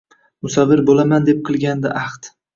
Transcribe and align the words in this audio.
Musavvir 0.45 0.81
bo’laman 0.87 1.29
deb 1.29 1.45
qilgandi 1.51 1.95
ahd 2.03 2.33